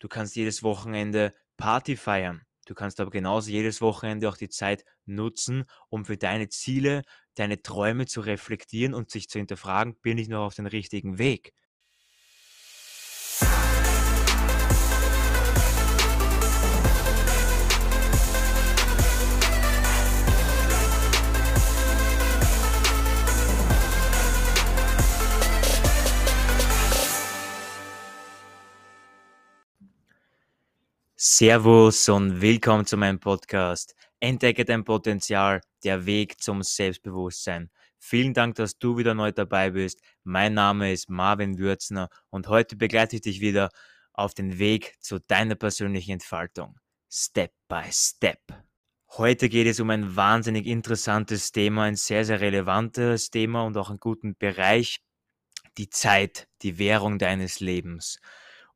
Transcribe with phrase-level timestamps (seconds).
[0.00, 2.42] Du kannst jedes Wochenende Party feiern.
[2.66, 7.02] Du kannst aber genauso jedes Wochenende auch die Zeit nutzen, um für deine Ziele,
[7.34, 11.52] deine Träume zu reflektieren und sich zu hinterfragen, bin ich noch auf dem richtigen Weg?
[31.38, 33.94] Servus und willkommen zu meinem Podcast.
[34.20, 37.68] Entdecke dein Potenzial, der Weg zum Selbstbewusstsein.
[37.98, 40.00] Vielen Dank, dass du wieder neu dabei bist.
[40.24, 43.68] Mein Name ist Marvin Würzner und heute begleite ich dich wieder
[44.14, 46.78] auf den Weg zu deiner persönlichen Entfaltung.
[47.10, 48.40] Step by Step.
[49.18, 53.90] Heute geht es um ein wahnsinnig interessantes Thema, ein sehr, sehr relevantes Thema und auch
[53.90, 55.00] einen guten Bereich.
[55.76, 58.20] Die Zeit, die Währung deines Lebens.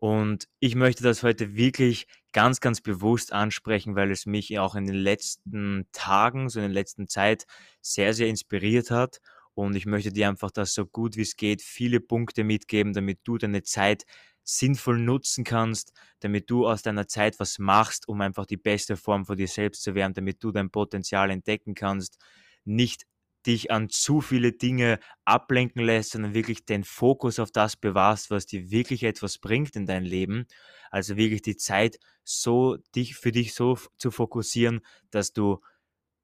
[0.01, 4.87] Und ich möchte das heute wirklich ganz, ganz bewusst ansprechen, weil es mich auch in
[4.87, 7.47] den letzten Tagen, so in der letzten Zeit
[7.81, 9.21] sehr, sehr inspiriert hat.
[9.55, 13.21] Und ich möchte dir einfach das so gut wie es geht, viele Punkte mitgeben, damit
[13.25, 14.05] du deine Zeit
[14.45, 19.27] sinnvoll nutzen kannst, damit du aus deiner Zeit was machst, um einfach die beste Form
[19.27, 22.19] von dir selbst zu werden, damit du dein Potenzial entdecken kannst,
[22.65, 23.07] nicht
[23.47, 28.47] dich an zu viele Dinge ablenken lässt, sondern wirklich den Fokus auf das bewahrst, was
[28.47, 30.47] dir wirklich etwas bringt in dein Leben.
[30.91, 34.81] Also wirklich die Zeit so dich für dich so zu fokussieren,
[35.11, 35.61] dass du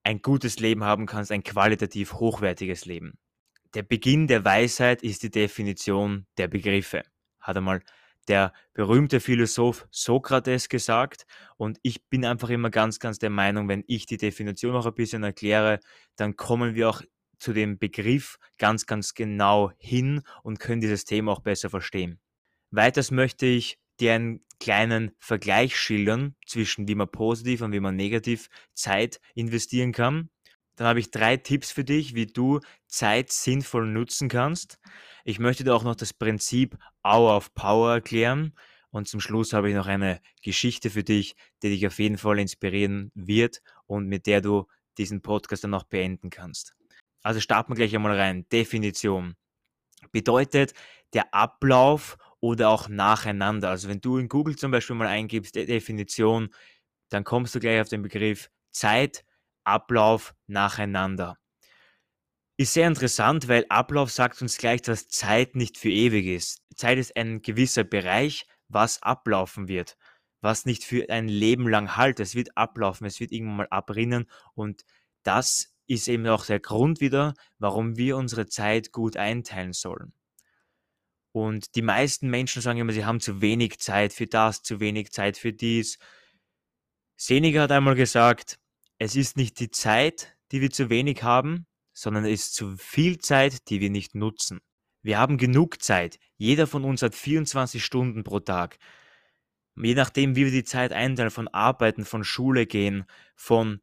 [0.05, 3.19] ein gutes Leben haben kannst, ein qualitativ hochwertiges Leben.
[3.75, 7.03] Der Beginn der Weisheit ist die Definition der Begriffe.
[7.41, 7.83] Hat einmal
[8.29, 11.27] der berühmte Philosoph Sokrates gesagt.
[11.57, 14.95] Und ich bin einfach immer ganz, ganz der Meinung, wenn ich die Definition noch ein
[14.95, 15.81] bisschen erkläre,
[16.17, 17.03] dann kommen wir auch
[17.39, 22.19] zu dem Begriff ganz, ganz genau hin und können dieses Thema auch besser verstehen.
[22.71, 27.97] Weiters möchte ich dir einen kleinen Vergleich schildern zwischen wie man positiv und wie man
[27.97, 30.31] negativ Zeit investieren kann.
[30.77, 34.79] Dann habe ich drei Tipps für dich, wie du Zeit sinnvoll nutzen kannst.
[35.25, 38.55] Ich möchte dir auch noch das Prinzip Hour of Power erklären.
[38.91, 42.39] Und zum Schluss habe ich noch eine Geschichte für dich, die dich auf jeden Fall
[42.39, 44.67] inspirieren wird und mit der du
[44.99, 46.75] diesen Podcast dann auch beenden kannst.
[47.23, 48.49] Also starten wir gleich einmal rein.
[48.51, 49.35] Definition
[50.13, 50.73] bedeutet
[51.13, 53.71] der Ablauf oder auch nacheinander.
[53.71, 56.55] Also wenn du in Google zum Beispiel mal eingibst, Definition,
[57.09, 59.25] dann kommst du gleich auf den Begriff Zeit,
[59.67, 61.39] Ablauf, nacheinander.
[62.59, 66.63] Ist sehr interessant, weil Ablauf sagt uns gleich, dass Zeit nicht für ewig ist.
[66.75, 69.97] Zeit ist ein gewisser Bereich, was ablaufen wird,
[70.41, 72.21] was nicht für ein Leben lang halt.
[72.21, 74.85] Es wird ablaufen, es wird irgendwann mal abrinnen und
[75.23, 80.13] das ist eben auch der Grund wieder, warum wir unsere Zeit gut einteilen sollen.
[81.33, 85.13] Und die meisten Menschen sagen immer, sie haben zu wenig Zeit für das, zu wenig
[85.13, 85.99] Zeit für dies.
[87.17, 88.59] Seneca hat einmal gesagt,
[88.99, 93.19] es ist nicht die Zeit, die wir zu wenig haben, sondern es ist zu viel
[93.19, 94.61] Zeit, die wir nicht nutzen.
[95.03, 96.19] Wir haben genug Zeit.
[96.37, 98.79] Jeder von uns hat 24 Stunden pro Tag.
[99.77, 103.81] Je nachdem, wie wir die Zeit einteilen, von Arbeiten, von Schule gehen, von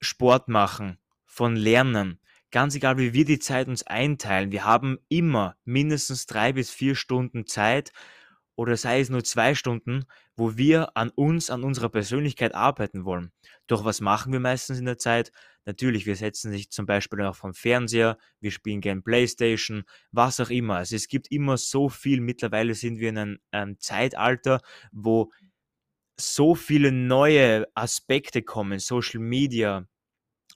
[0.00, 5.56] Sport machen, von Lernen, ganz egal, wie wir die Zeit uns einteilen, wir haben immer
[5.64, 7.92] mindestens drei bis vier Stunden Zeit
[8.56, 10.04] oder sei es nur zwei Stunden,
[10.40, 13.30] wo wir an uns, an unserer Persönlichkeit arbeiten wollen.
[13.66, 15.32] Doch was machen wir meistens in der Zeit?
[15.66, 20.48] Natürlich, wir setzen sich zum Beispiel auch vom Fernseher, wir spielen gerne Playstation, was auch
[20.48, 20.76] immer.
[20.76, 22.22] Also es gibt immer so viel.
[22.22, 24.62] Mittlerweile sind wir in einem, einem Zeitalter,
[24.92, 25.30] wo
[26.18, 29.86] so viele neue Aspekte kommen, Social Media,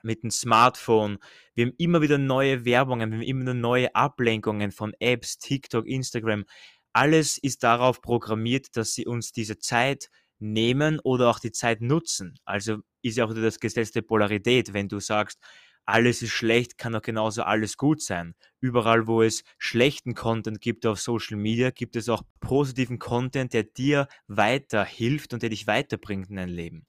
[0.05, 1.19] mit dem Smartphone.
[1.55, 5.87] Wir haben immer wieder neue Werbungen, wir haben immer wieder neue Ablenkungen von Apps, TikTok,
[5.87, 6.45] Instagram.
[6.94, 12.38] Alles ist darauf programmiert, dass sie uns diese Zeit nehmen oder auch die Zeit nutzen.
[12.44, 14.72] Also ist ja auch das Gesetz der Polarität.
[14.72, 15.41] Wenn du sagst,
[15.87, 18.34] alles ist schlecht, kann auch genauso alles gut sein.
[18.60, 23.65] Überall, wo es schlechten Content gibt auf Social Media, gibt es auch positiven Content, der
[23.65, 26.86] dir weiterhilft und der dich weiterbringt in dein Leben.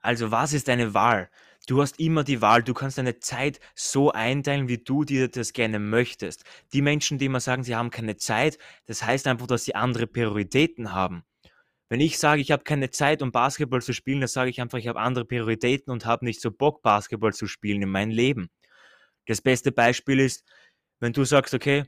[0.00, 1.30] Also was ist deine Wahl?
[1.68, 5.52] Du hast immer die Wahl, du kannst deine Zeit so einteilen, wie du dir das
[5.52, 6.44] gerne möchtest.
[6.72, 10.08] Die Menschen, die immer sagen, sie haben keine Zeit, das heißt einfach, dass sie andere
[10.08, 11.22] Prioritäten haben.
[11.88, 14.78] Wenn ich sage, ich habe keine Zeit, um Basketball zu spielen, dann sage ich einfach,
[14.78, 18.50] ich habe andere Prioritäten und habe nicht so Bock, Basketball zu spielen in meinem Leben.
[19.26, 20.42] Das beste Beispiel ist,
[20.98, 21.84] wenn du sagst, okay,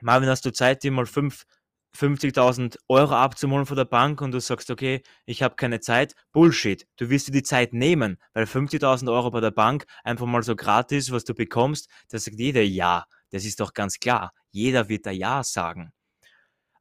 [0.00, 1.46] Marvin, hast du Zeit, dir mal fünf
[1.94, 6.86] 50.000 Euro abzuholen von der Bank und du sagst, okay, ich habe keine Zeit, Bullshit.
[6.96, 10.56] Du wirst dir die Zeit nehmen, weil 50.000 Euro bei der Bank einfach mal so
[10.56, 13.06] gratis, was du bekommst, da sagt jeder Ja.
[13.30, 14.32] Das ist doch ganz klar.
[14.50, 15.92] Jeder wird da Ja sagen.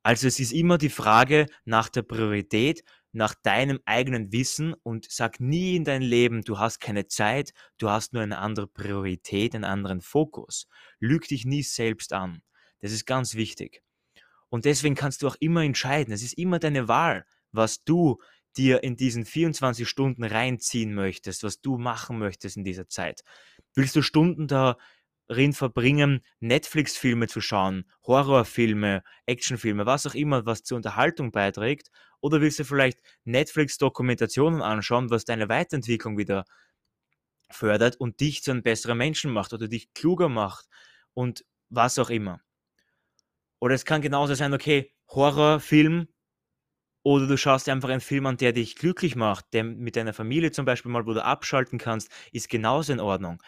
[0.03, 5.39] Also es ist immer die Frage nach der Priorität, nach deinem eigenen Wissen und sag
[5.39, 9.63] nie in dein Leben, du hast keine Zeit, du hast nur eine andere Priorität, einen
[9.63, 10.67] anderen Fokus.
[10.99, 12.43] Lüg dich nie selbst an.
[12.81, 13.81] Das ist ganz wichtig.
[14.55, 16.13] Und deswegen kannst du auch immer entscheiden.
[16.13, 18.21] Es ist immer deine Wahl, was du
[18.55, 23.25] dir in diesen 24 Stunden reinziehen möchtest, was du machen möchtest in dieser Zeit.
[23.73, 30.77] Willst du Stunden darin verbringen, Netflix-Filme zu schauen, Horrorfilme, Actionfilme, was auch immer, was zur
[30.77, 31.91] Unterhaltung beiträgt?
[32.21, 36.45] Oder willst du vielleicht Netflix-Dokumentationen anschauen, was deine Weiterentwicklung wieder
[37.51, 40.65] fördert und dich zu einem besseren Menschen macht oder dich kluger macht
[41.13, 42.39] und was auch immer?
[43.59, 46.07] Oder es kann genauso sein, okay, Horrorfilm,
[47.03, 50.51] oder du schaust einfach einen Film an, der dich glücklich macht, der mit deiner Familie
[50.51, 53.41] zum Beispiel mal, wo du abschalten kannst, ist genauso in Ordnung.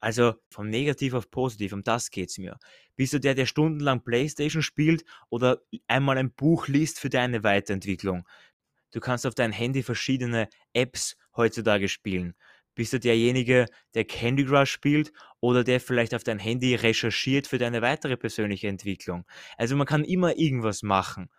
[0.00, 2.58] Also vom Negativ auf Positiv, um das geht es mir.
[2.96, 8.26] Bist du der, der stundenlang Playstation spielt oder einmal ein Buch liest für deine Weiterentwicklung?
[8.92, 12.34] Du kannst auf dein Handy verschiedene Apps heutzutage spielen.
[12.74, 17.58] Bist du derjenige, der Candy Crush spielt oder der vielleicht auf dein Handy recherchiert für
[17.58, 19.24] deine weitere persönliche Entwicklung?
[19.56, 21.30] Also man kann immer irgendwas machen.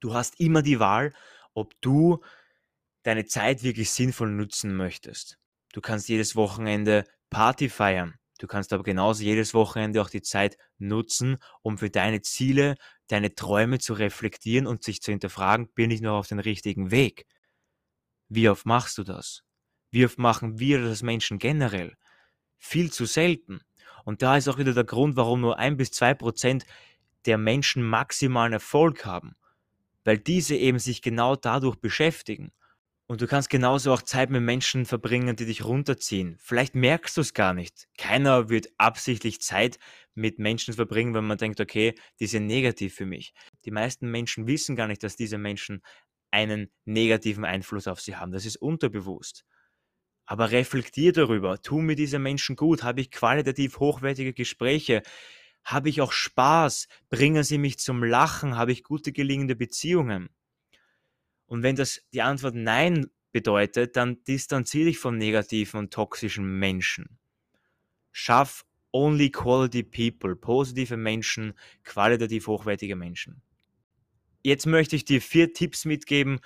[0.00, 1.12] Du hast immer die Wahl,
[1.54, 2.22] ob du
[3.02, 5.38] deine Zeit wirklich sinnvoll nutzen möchtest.
[5.72, 8.14] Du kannst jedes Wochenende Party feiern.
[8.38, 12.74] Du kannst aber genauso jedes Wochenende auch die Zeit nutzen, um für deine Ziele,
[13.08, 17.26] deine Träume zu reflektieren und sich zu hinterfragen, bin ich noch auf dem richtigen Weg?
[18.28, 19.44] Wie oft machst du das?
[19.94, 21.96] Oft machen wir das Menschen generell?
[22.58, 23.60] Viel zu selten.
[24.04, 26.64] Und da ist auch wieder der Grund, warum nur ein bis zwei Prozent
[27.26, 29.36] der Menschen maximalen Erfolg haben
[30.04, 32.52] weil diese eben sich genau dadurch beschäftigen.
[33.06, 36.36] Und du kannst genauso auch Zeit mit Menschen verbringen, die dich runterziehen.
[36.40, 37.88] Vielleicht merkst du es gar nicht.
[37.98, 39.78] Keiner wird absichtlich Zeit
[40.14, 43.34] mit Menschen verbringen, wenn man denkt, okay, die sind negativ für mich.
[43.64, 45.82] Die meisten Menschen wissen gar nicht, dass diese Menschen
[46.30, 48.32] einen negativen Einfluss auf sie haben.
[48.32, 49.44] Das ist unterbewusst.
[50.32, 51.60] Aber reflektier darüber.
[51.60, 52.82] Tun mir diese Menschen gut?
[52.82, 55.02] Habe ich qualitativ hochwertige Gespräche?
[55.62, 56.88] Habe ich auch Spaß?
[57.10, 58.56] Bringen sie mich zum Lachen?
[58.56, 60.30] Habe ich gute gelingende Beziehungen?
[61.44, 67.18] Und wenn das die Antwort Nein bedeutet, dann distanziere dich von negativen und toxischen Menschen.
[68.10, 71.52] Schaff only quality people, positive Menschen,
[71.84, 73.42] qualitativ hochwertige Menschen.
[74.42, 76.40] Jetzt möchte ich dir vier Tipps mitgeben,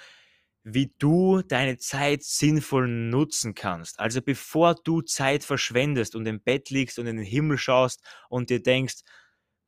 [0.69, 4.01] wie du deine Zeit sinnvoll nutzen kannst.
[4.01, 8.51] Also bevor du Zeit verschwendest und im Bett liegst und in den Himmel schaust und
[8.51, 9.03] dir denkst,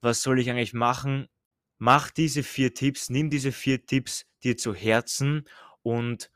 [0.00, 1.28] was soll ich eigentlich machen,
[1.78, 5.44] mach diese vier Tipps, nimm diese vier Tipps dir zu Herzen
[5.82, 6.32] und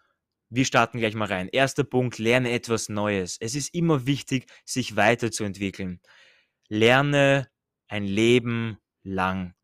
[0.48, 1.48] wir starten gleich mal rein.
[1.48, 3.38] Erster Punkt, lerne etwas Neues.
[3.40, 6.00] Es ist immer wichtig, sich weiterzuentwickeln.
[6.68, 7.48] Lerne
[7.88, 9.54] ein Leben lang.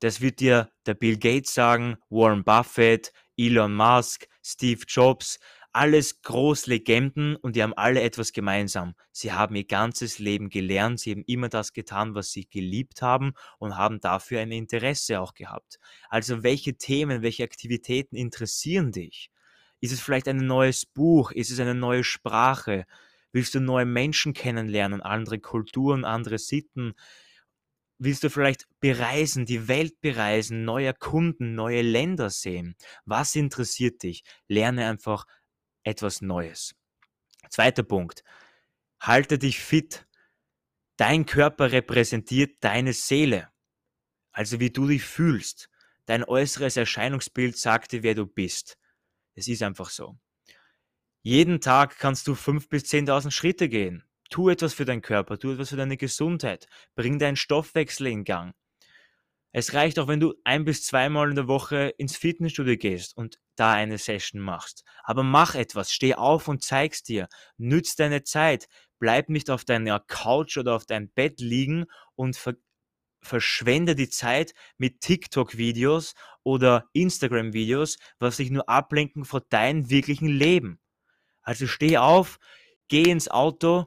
[0.00, 5.38] Das wird dir der Bill Gates sagen, Warren Buffett, Elon Musk, Steve Jobs,
[5.72, 8.94] alles Großlegenden und die haben alle etwas gemeinsam.
[9.12, 13.34] Sie haben ihr ganzes Leben gelernt, sie haben immer das getan, was sie geliebt haben
[13.58, 15.78] und haben dafür ein Interesse auch gehabt.
[16.08, 19.30] Also welche Themen, welche Aktivitäten interessieren dich?
[19.80, 21.30] Ist es vielleicht ein neues Buch?
[21.30, 22.86] Ist es eine neue Sprache?
[23.32, 26.94] Willst du neue Menschen kennenlernen, andere Kulturen, andere Sitten?
[27.98, 32.76] Willst du vielleicht bereisen, die Welt bereisen, neue Kunden, neue Länder sehen?
[33.06, 34.22] Was interessiert dich?
[34.48, 35.26] Lerne einfach
[35.82, 36.74] etwas Neues.
[37.48, 38.22] Zweiter Punkt.
[39.00, 40.06] Halte dich fit.
[40.96, 43.50] Dein Körper repräsentiert deine Seele.
[44.32, 45.70] Also wie du dich fühlst.
[46.04, 48.78] Dein äußeres Erscheinungsbild sagt dir, wer du bist.
[49.34, 50.18] Es ist einfach so.
[51.22, 54.04] Jeden Tag kannst du fünf bis zehntausend Schritte gehen.
[54.30, 58.54] Tu etwas für deinen Körper, tu etwas für deine Gesundheit, bring deinen Stoffwechsel in Gang.
[59.52, 63.40] Es reicht auch, wenn du ein bis zweimal in der Woche ins Fitnessstudio gehst und
[63.54, 64.84] da eine Session machst.
[65.02, 67.26] Aber mach etwas, steh auf und zeig's dir.
[67.56, 68.68] Nütz deine Zeit.
[68.98, 72.54] Bleib nicht auf deiner Couch oder auf deinem Bett liegen und ver
[73.22, 76.14] verschwende die Zeit mit TikTok-Videos
[76.44, 80.78] oder Instagram-Videos, was dich nur ablenken von deinem wirklichen Leben.
[81.40, 82.38] Also steh auf,
[82.88, 83.86] geh ins Auto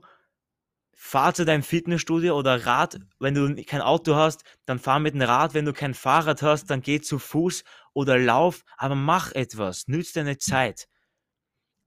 [1.02, 5.22] fahr zu deinem Fitnessstudio oder Rad, wenn du kein Auto hast, dann fahr mit dem
[5.22, 7.64] Rad, wenn du kein Fahrrad hast, dann geh zu Fuß
[7.94, 10.90] oder lauf, aber mach etwas, nütz deine Zeit.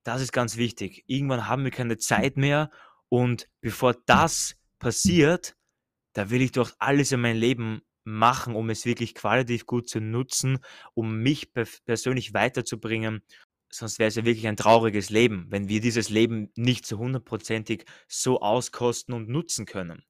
[0.03, 1.05] Das ist ganz wichtig.
[1.07, 2.71] Irgendwann haben wir keine Zeit mehr
[3.11, 5.57] und bevor das passiert,
[6.15, 10.01] da will ich doch alles in meinem Leben machen, um es wirklich qualitativ gut zu
[10.01, 10.59] nutzen,
[10.95, 13.23] um mich persönlich weiterzubringen
[13.75, 17.85] sonst wäre es ja wirklich ein trauriges Leben, wenn wir dieses Leben nicht zu hundertprozentig
[18.09, 20.05] so auskosten und nutzen können.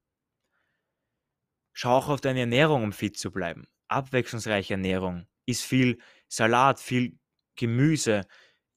[1.73, 3.67] Schau auch auf deine Ernährung, um fit zu bleiben.
[3.89, 7.19] abwechslungsreiche Ernährung ist viel Salat, viel
[7.57, 8.23] Gemüse.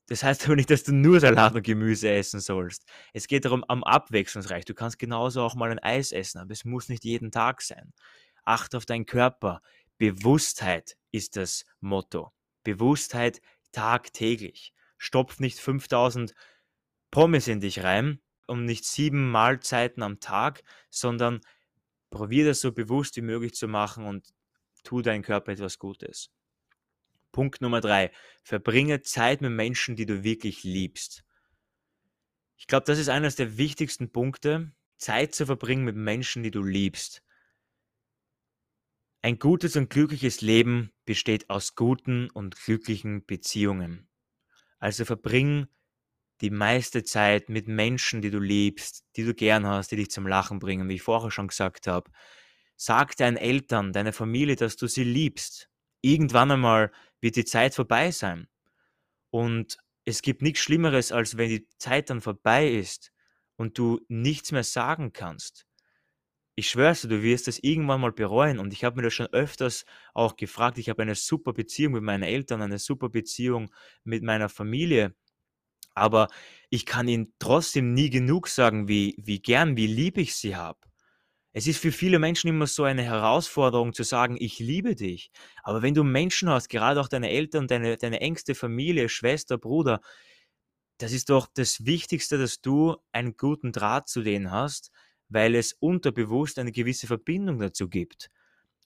[0.07, 2.85] Das heißt aber nicht, dass du nur Salat und Gemüse essen sollst.
[3.13, 4.65] Es geht darum, am abwechslungsreich.
[4.65, 7.93] Du kannst genauso auch mal ein Eis essen, aber es muss nicht jeden Tag sein.
[8.43, 9.61] Acht auf deinen Körper.
[9.97, 12.31] Bewusstheit ist das Motto.
[12.63, 13.41] Bewusstheit
[13.75, 14.73] tagtäglich.
[14.97, 16.33] Stopf nicht 5000
[17.11, 21.41] Pommes in dich rein und nicht sieben Mahlzeiten am Tag, sondern
[22.09, 24.33] probier das so bewusst wie möglich zu machen und
[24.83, 26.31] tu deinem Körper etwas Gutes.
[27.31, 28.11] Punkt Nummer drei.
[28.43, 31.25] Verbringe Zeit mit Menschen, die du wirklich liebst.
[32.55, 36.63] Ich glaube, das ist eines der wichtigsten Punkte, Zeit zu verbringen mit Menschen, die du
[36.63, 37.24] liebst.
[39.25, 44.07] Ein gutes und glückliches Leben besteht aus guten und glücklichen Beziehungen.
[44.77, 45.65] Also verbring
[46.41, 50.27] die meiste Zeit mit Menschen, die du liebst, die du gern hast, die dich zum
[50.27, 52.11] Lachen bringen, wie ich vorher schon gesagt habe.
[52.75, 55.71] Sag deinen Eltern, deiner Familie, dass du sie liebst.
[56.01, 58.47] Irgendwann einmal wird die Zeit vorbei sein.
[59.31, 63.11] Und es gibt nichts Schlimmeres, als wenn die Zeit dann vorbei ist
[63.55, 65.65] und du nichts mehr sagen kannst.
[66.55, 68.59] Ich schwör's dir, du wirst das irgendwann mal bereuen.
[68.59, 70.77] Und ich habe mir das schon öfters auch gefragt.
[70.77, 73.71] Ich habe eine super Beziehung mit meinen Eltern, eine super Beziehung
[74.03, 75.15] mit meiner Familie.
[75.95, 76.27] Aber
[76.69, 80.79] ich kann ihnen trotzdem nie genug sagen, wie, wie gern, wie lieb ich sie habe.
[81.53, 85.31] Es ist für viele Menschen immer so eine Herausforderung zu sagen, ich liebe dich.
[85.63, 90.01] Aber wenn du Menschen hast, gerade auch deine Eltern, deine, deine engste Familie, Schwester, Bruder,
[90.97, 94.91] das ist doch das Wichtigste, dass du einen guten Draht zu denen hast,
[95.29, 98.29] weil es unterbewusst eine gewisse Verbindung dazu gibt.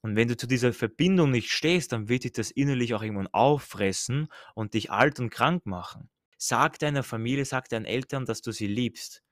[0.01, 3.27] Und wenn du zu dieser Verbindung nicht stehst, dann wird dich das innerlich auch irgendwann
[3.27, 6.09] auffressen und dich alt und krank machen.
[6.37, 9.23] Sag deiner Familie, sag deinen Eltern, dass du sie liebst.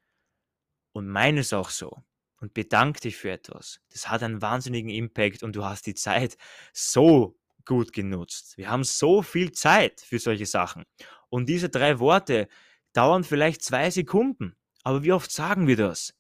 [0.92, 2.04] Und meine es auch so
[2.42, 3.80] und bedank dich für etwas.
[3.92, 6.38] Das hat einen wahnsinnigen Impact und du hast die Zeit
[6.74, 8.58] so gut genutzt.
[8.58, 10.84] Wir haben so viel Zeit für solche Sachen.
[11.30, 12.48] Und diese drei Worte
[12.94, 14.56] dauern vielleicht zwei Sekunden.
[14.84, 16.14] Aber wie oft sagen wir das?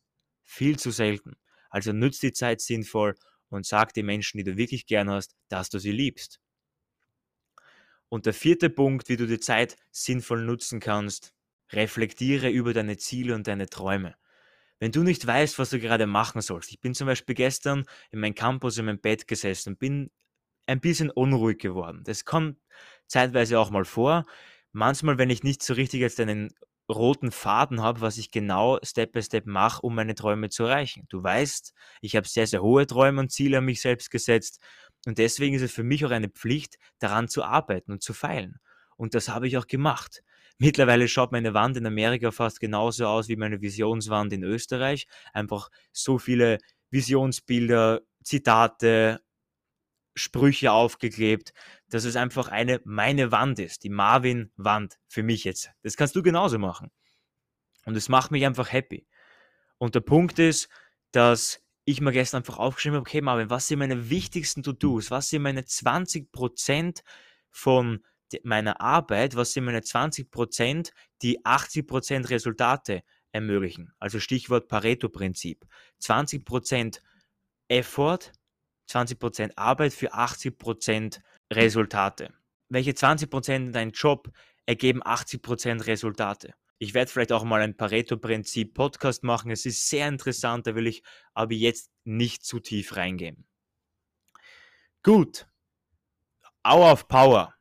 [0.47, 1.35] Viel zu selten.
[1.69, 3.15] Also nützt die Zeit sinnvoll
[3.49, 6.39] und sag den Menschen, die du wirklich gern hast, dass du sie liebst.
[8.09, 11.33] Und der vierte Punkt, wie du die Zeit sinnvoll nutzen kannst,
[11.73, 14.15] reflektiere über deine Ziele und deine Träume.
[14.79, 16.71] Wenn du nicht weißt, was du gerade machen sollst.
[16.71, 20.11] Ich bin zum Beispiel gestern in meinem Campus in meinem Bett gesessen und bin
[20.65, 22.03] ein bisschen unruhig geworden.
[22.05, 22.57] Das kommt
[23.07, 24.25] zeitweise auch mal vor.
[24.71, 26.53] Manchmal, wenn ich nicht so richtig jetzt einen
[26.89, 31.05] roten Faden habe, was ich genau Step by Step mache, um meine Träume zu erreichen.
[31.09, 34.61] Du weißt, ich habe sehr, sehr hohe Träume und Ziele an mich selbst gesetzt
[35.05, 38.59] und deswegen ist es für mich auch eine Pflicht, daran zu arbeiten und zu feilen.
[38.97, 40.23] Und das habe ich auch gemacht.
[40.57, 45.07] Mittlerweile schaut meine Wand in Amerika fast genauso aus wie meine Visionswand in Österreich.
[45.33, 46.57] Einfach so viele
[46.89, 49.21] Visionsbilder, Zitate,
[50.17, 51.53] Sprüche aufgeklebt,
[51.89, 55.71] dass es einfach eine meine Wand ist, die Marvin-Wand für mich jetzt.
[55.83, 56.91] Das kannst du genauso machen.
[57.85, 59.07] Und es macht mich einfach happy.
[59.77, 60.69] Und der Punkt ist,
[61.11, 65.09] dass ich mir gestern einfach aufgeschrieben habe, okay Marvin, was sind meine wichtigsten To-Dos?
[65.11, 67.01] Was sind meine 20%
[67.49, 68.03] von
[68.43, 73.93] meiner Arbeit, was sind meine 20 Prozent, die 80 Prozent Resultate ermöglichen.
[73.99, 75.65] Also Stichwort Pareto-Prinzip.
[75.99, 77.01] 20 Prozent
[77.67, 78.31] Effort,
[78.87, 82.33] 20 Prozent Arbeit für 80 Prozent Resultate.
[82.69, 84.31] Welche 20 Prozent in deinem Job
[84.65, 86.53] ergeben 80 Prozent Resultate?
[86.79, 89.51] Ich werde vielleicht auch mal ein Pareto-Prinzip Podcast machen.
[89.51, 91.03] Es ist sehr interessant, da will ich
[91.33, 93.45] aber jetzt nicht zu tief reingehen.
[95.03, 95.47] Gut.
[96.63, 97.57] Hour of Power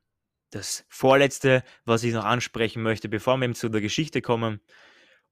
[0.57, 4.61] das vorletzte, was ich noch ansprechen möchte, bevor wir eben zu der Geschichte kommen.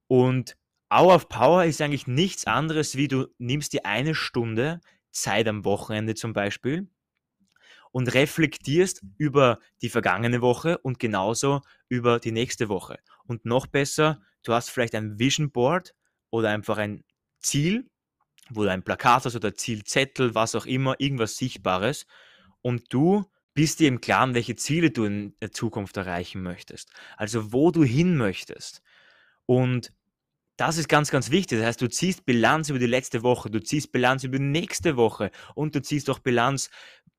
[0.06, 0.56] Und
[0.92, 4.80] Hour of Power ist eigentlich nichts anderes, wie du nimmst dir eine Stunde
[5.14, 6.88] Zeit am Wochenende zum Beispiel
[7.92, 12.98] und reflektierst über die vergangene Woche und genauso über die nächste Woche.
[13.26, 15.94] Und noch besser, du hast vielleicht ein Vision Board
[16.30, 17.04] oder einfach ein
[17.40, 17.88] Ziel,
[18.50, 22.06] wo du ein Plakat hast oder Zielzettel, was auch immer, irgendwas Sichtbares
[22.62, 26.90] und du bist dir im Klaren, welche Ziele du in der Zukunft erreichen möchtest.
[27.16, 28.82] Also wo du hin möchtest.
[29.46, 29.92] Und
[30.56, 31.58] das ist ganz, ganz wichtig.
[31.58, 34.96] Das heißt, du ziehst Bilanz über die letzte Woche, du ziehst Bilanz über die nächste
[34.96, 36.70] Woche und du ziehst auch Bilanz,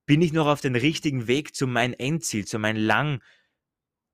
[0.06, 3.20] bin ich noch auf dem richtigen Weg zu meinem Endziel, zu meinem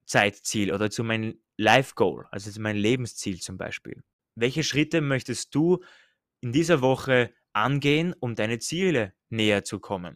[0.05, 4.01] Langzeitziel oder zu meinem Life Goal, also zu meinem Lebensziel zum Beispiel.
[4.35, 5.83] Welche Schritte möchtest du
[6.39, 10.15] in dieser Woche angehen, um deine Ziele näher zu kommen?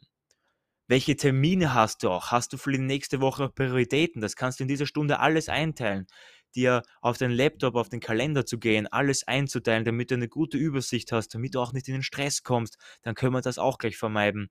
[0.87, 2.31] Welche Termine hast du auch?
[2.31, 4.21] Hast du für die nächste Woche Prioritäten?
[4.21, 6.07] Das kannst du in dieser Stunde alles einteilen.
[6.55, 10.57] Dir auf den Laptop, auf den Kalender zu gehen, alles einzuteilen, damit du eine gute
[10.57, 12.77] Übersicht hast, damit du auch nicht in den Stress kommst.
[13.03, 14.49] Dann können wir das auch gleich vermeiden.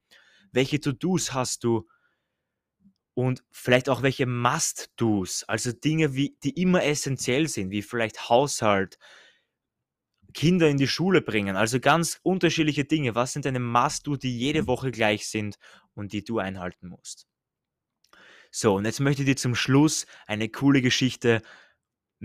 [0.53, 1.87] welche To-Dos hast du
[3.15, 8.99] und vielleicht auch welche Must-Dos, also Dinge, wie, die immer essentiell sind, wie vielleicht Haushalt,
[10.35, 13.15] Kinder in die Schule bringen, also ganz unterschiedliche Dinge.
[13.15, 15.57] Was sind deine Must-Do, die jede Woche gleich sind
[15.95, 17.27] und die du einhalten musst?
[18.51, 21.43] So, und jetzt möchte ich dir zum Schluss eine coole Geschichte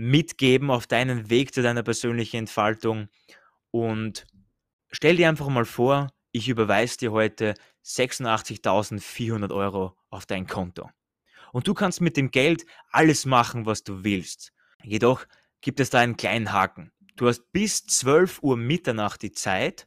[0.00, 3.08] mitgeben auf deinen Weg zu deiner persönlichen Entfaltung.
[3.70, 4.26] Und
[4.90, 7.54] stell dir einfach mal vor, ich überweise dir heute
[7.84, 10.88] 86.400 Euro auf dein Konto.
[11.52, 14.54] Und du kannst mit dem Geld alles machen, was du willst.
[14.82, 15.26] Jedoch
[15.60, 16.92] gibt es da einen kleinen Haken.
[17.16, 19.86] Du hast bis 12 Uhr Mitternacht die Zeit,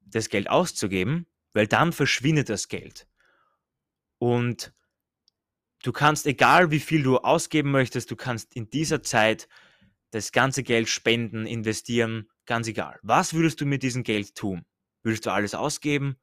[0.00, 3.06] das Geld auszugeben, weil dann verschwindet das Geld.
[4.16, 4.72] Und
[5.84, 9.48] du kannst, egal wie viel du ausgeben möchtest, du kannst in dieser Zeit
[10.10, 12.98] das ganze Geld spenden, investieren, ganz egal.
[13.02, 14.64] Was würdest du mit diesem Geld tun?
[15.02, 16.16] Würdest du alles ausgeben?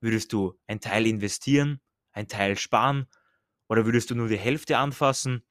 [0.00, 1.80] Würdest du ein Teil investieren,
[2.12, 3.06] ein Teil sparen?
[3.68, 5.42] Oder würdest du nur die Hälfte anfassen?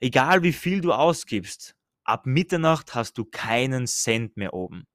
[0.00, 4.86] Egal wie viel du ausgibst, ab Mitternacht hast du keinen Cent mehr oben.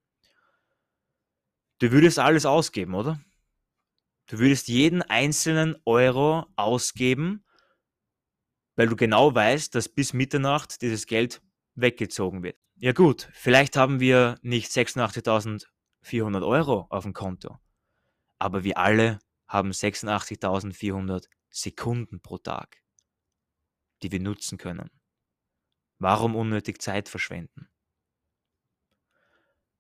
[1.79, 3.19] Du würdest alles ausgeben, oder?
[4.27, 7.43] Du würdest jeden einzelnen Euro ausgeben,
[8.81, 11.39] weil du genau weißt, dass bis Mitternacht dieses Geld
[11.75, 12.57] weggezogen wird.
[12.77, 15.67] Ja gut, vielleicht haben wir nicht 86.000
[16.01, 17.59] 400 Euro auf dem Konto.
[18.39, 22.81] Aber wir alle haben 86.400 Sekunden pro Tag,
[24.01, 24.89] die wir nutzen können.
[25.99, 27.69] Warum unnötig Zeit verschwenden?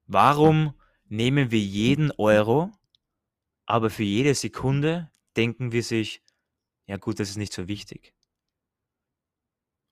[0.05, 2.71] Warum nehmen wir jeden Euro,
[3.65, 6.21] aber für jede Sekunde denken wir sich,
[6.85, 8.13] ja gut, das ist nicht so wichtig.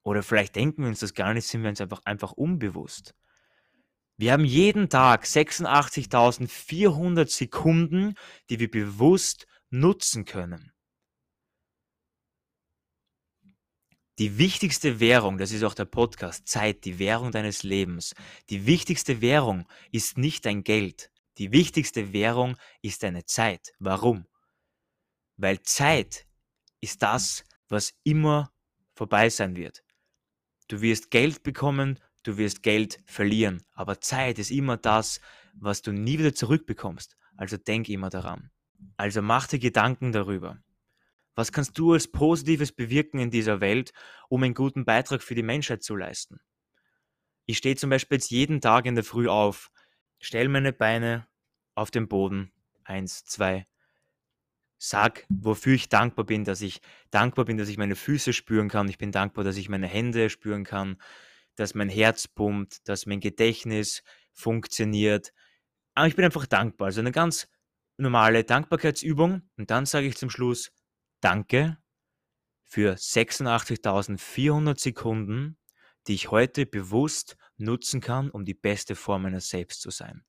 [0.03, 3.13] Oder vielleicht denken wir uns das gar nicht, sind wir uns einfach, einfach unbewusst.
[4.17, 8.15] Wir haben jeden Tag 86.400 Sekunden,
[8.49, 10.73] die wir bewusst nutzen können.
[14.19, 18.13] Die wichtigste Währung, das ist auch der Podcast, Zeit, die Währung deines Lebens.
[18.49, 21.09] Die wichtigste Währung ist nicht dein Geld.
[21.37, 23.71] Die wichtigste Währung ist deine Zeit.
[23.79, 24.27] Warum?
[25.37, 26.27] Weil Zeit
[26.81, 28.51] ist das, was immer
[28.93, 29.85] vorbei sein wird.
[30.69, 35.21] Du wirst Geld bekommen, Du wirst Geld verlieren, aber Zeit ist immer das,
[35.53, 37.17] was du nie wieder zurückbekommst.
[37.37, 38.51] Also denk immer daran.
[38.97, 40.61] Also mach dir Gedanken darüber.
[41.35, 43.93] Was kannst du als Positives bewirken in dieser Welt,
[44.27, 46.41] um einen guten Beitrag für die Menschheit zu leisten?
[47.45, 49.71] Ich stehe zum Beispiel jetzt jeden Tag in der Früh auf,
[50.19, 51.27] stelle meine Beine
[51.73, 52.51] auf den Boden,
[52.83, 53.65] eins, zwei,
[54.79, 58.89] sag, wofür ich dankbar bin, dass ich dankbar bin, dass ich meine Füße spüren kann.
[58.89, 60.97] Ich bin dankbar, dass ich meine Hände spüren kann
[61.59, 65.33] dass mein Herz pumpt, dass mein Gedächtnis funktioniert.
[65.93, 66.87] Aber ich bin einfach dankbar.
[66.87, 67.49] Also eine ganz
[67.97, 69.41] normale Dankbarkeitsübung.
[69.57, 70.71] Und dann sage ich zum Schluss
[71.21, 71.77] Danke
[72.63, 75.57] für 86.400 Sekunden,
[76.07, 80.23] die ich heute bewusst nutzen kann, um die beste Form meiner selbst zu sein.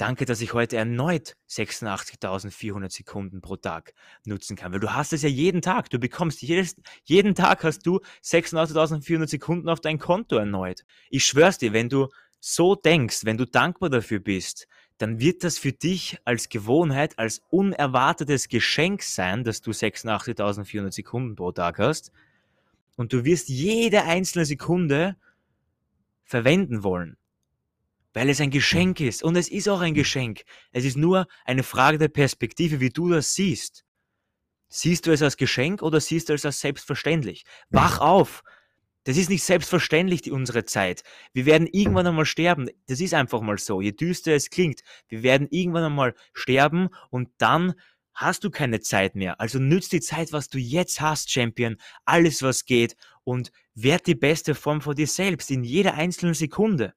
[0.00, 3.92] Danke, dass ich heute erneut 86.400 Sekunden pro Tag
[4.24, 5.90] nutzen kann, weil du hast es ja jeden Tag.
[5.90, 10.86] Du bekommst jedes, jeden Tag hast du 86.400 Sekunden auf dein Konto erneut.
[11.10, 12.08] Ich schwör's dir, wenn du
[12.38, 17.42] so denkst, wenn du dankbar dafür bist, dann wird das für dich als Gewohnheit, als
[17.50, 22.10] unerwartetes Geschenk sein, dass du 86.400 Sekunden pro Tag hast.
[22.96, 25.16] Und du wirst jede einzelne Sekunde
[26.24, 27.18] verwenden wollen
[28.12, 29.22] weil es ein Geschenk ist.
[29.22, 30.42] Und es ist auch ein Geschenk.
[30.72, 33.84] Es ist nur eine Frage der Perspektive, wie du das siehst.
[34.68, 37.44] Siehst du es als Geschenk oder siehst du es als selbstverständlich?
[37.70, 38.42] Wach auf!
[39.04, 41.02] Das ist nicht selbstverständlich, die, unsere Zeit.
[41.32, 42.68] Wir werden irgendwann einmal sterben.
[42.86, 43.80] Das ist einfach mal so.
[43.80, 47.74] Je düster es klingt, wir werden irgendwann einmal sterben und dann
[48.12, 49.40] hast du keine Zeit mehr.
[49.40, 51.78] Also nütz die Zeit, was du jetzt hast, Champion.
[52.04, 52.94] Alles, was geht
[53.24, 56.92] und werd die beste Form von dir selbst in jeder einzelnen Sekunde.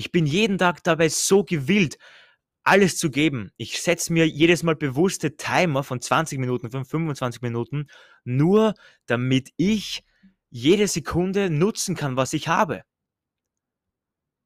[0.00, 1.98] Ich bin jeden Tag dabei so gewillt,
[2.62, 3.50] alles zu geben.
[3.58, 7.86] Ich setze mir jedes Mal bewusste Timer von 20 Minuten, von 25 Minuten,
[8.24, 8.72] nur
[9.04, 10.02] damit ich
[10.48, 12.82] jede Sekunde nutzen kann, was ich habe.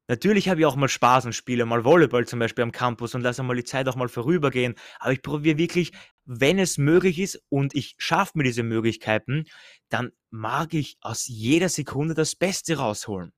[0.08, 3.22] Natürlich habe ich auch mal Spaß und spiele mal Volleyball zum Beispiel am Campus und
[3.22, 4.74] lasse mal die Zeit auch mal vorübergehen.
[4.98, 5.92] Aber ich probiere wirklich,
[6.24, 9.44] wenn es möglich ist und ich schaffe mir diese Möglichkeiten,
[9.88, 13.32] dann mag ich aus jeder Sekunde das Beste rausholen.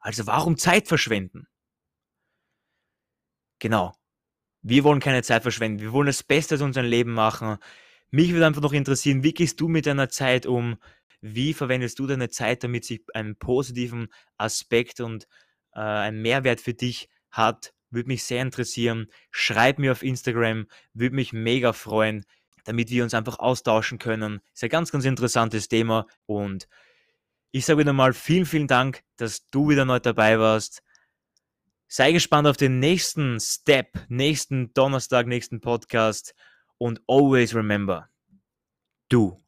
[0.00, 1.46] Also warum Zeit verschwenden?
[3.58, 3.94] Genau.
[4.62, 5.80] Wir wollen keine Zeit verschwenden.
[5.80, 7.58] Wir wollen das Beste aus unserem Leben machen.
[8.10, 10.78] Mich würde einfach noch interessieren, wie gehst du mit deiner Zeit um?
[11.20, 15.26] Wie verwendest du deine Zeit, damit sie einen positiven Aspekt und
[15.74, 19.06] äh, einen Mehrwert für dich hat Würde mich sehr interessieren.
[19.30, 22.24] Schreib mir auf Instagram, würde mich mega freuen,
[22.64, 24.40] damit wir uns einfach austauschen können.
[24.52, 26.68] Ist ein ganz, ganz interessantes Thema und
[27.50, 30.82] ich sage wieder mal vielen, vielen Dank, dass du wieder neu dabei warst.
[31.86, 36.34] Sei gespannt auf den nächsten Step, nächsten Donnerstag, nächsten Podcast
[36.76, 38.08] und always remember,
[39.08, 39.42] du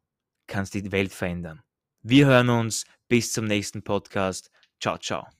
[0.47, 1.63] kannst die Welt verändern.
[2.03, 4.51] Wir hören uns bis zum nächsten Podcast.
[4.81, 5.39] Ciao, ciao.